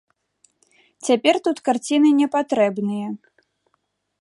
[1.09, 3.07] Цяпер тут карціны не патрэбныя.